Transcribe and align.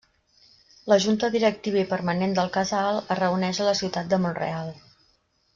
La 0.91 0.97
Junta 1.03 1.29
Directiva 1.35 1.79
i 1.81 1.85
Permanent 1.93 2.33
del 2.39 2.51
Casal 2.57 2.99
es 3.05 3.21
reuneix 3.23 3.63
a 3.67 3.71
la 3.71 3.79
ciutat 3.85 4.11
de 4.15 4.21
Mont-real. 4.25 4.77